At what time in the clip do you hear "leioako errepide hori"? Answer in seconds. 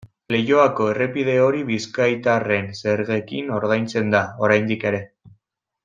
0.35-1.61